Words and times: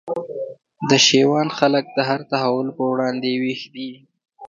د 0.89 0.91
شېوان 1.07 1.47
خلک 1.57 1.85
د 1.97 1.99
هر 2.09 2.21
تحول 2.31 2.67
پر 2.77 2.83
وړاندي 2.91 3.33
ویښ 3.41 3.61
دي 3.75 3.91